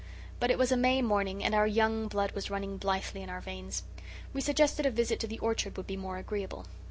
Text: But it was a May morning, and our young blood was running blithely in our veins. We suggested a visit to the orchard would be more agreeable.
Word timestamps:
But 0.39 0.49
it 0.49 0.57
was 0.57 0.71
a 0.71 0.77
May 0.77 1.03
morning, 1.03 1.43
and 1.43 1.53
our 1.53 1.67
young 1.67 2.07
blood 2.07 2.31
was 2.31 2.49
running 2.49 2.77
blithely 2.77 3.21
in 3.21 3.29
our 3.29 3.39
veins. 3.39 3.83
We 4.33 4.41
suggested 4.41 4.87
a 4.87 4.89
visit 4.89 5.19
to 5.19 5.27
the 5.27 5.37
orchard 5.37 5.77
would 5.77 5.85
be 5.85 5.95
more 5.95 6.17
agreeable. 6.17 6.65